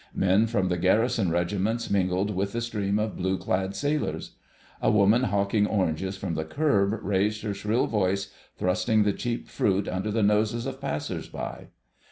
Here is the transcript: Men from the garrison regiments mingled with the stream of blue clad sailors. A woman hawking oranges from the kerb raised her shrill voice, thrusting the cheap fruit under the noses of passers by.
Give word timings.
Men 0.15 0.47
from 0.47 0.69
the 0.69 0.79
garrison 0.79 1.29
regiments 1.29 1.91
mingled 1.91 2.33
with 2.33 2.53
the 2.53 2.61
stream 2.61 2.97
of 2.97 3.15
blue 3.15 3.37
clad 3.37 3.75
sailors. 3.75 4.31
A 4.81 4.89
woman 4.89 5.25
hawking 5.25 5.67
oranges 5.67 6.17
from 6.17 6.33
the 6.33 6.43
kerb 6.43 6.97
raised 7.03 7.43
her 7.43 7.53
shrill 7.53 7.85
voice, 7.85 8.33
thrusting 8.57 9.03
the 9.03 9.13
cheap 9.13 9.47
fruit 9.47 9.87
under 9.87 10.09
the 10.09 10.23
noses 10.23 10.65
of 10.65 10.81
passers 10.81 11.29
by. 11.29 11.67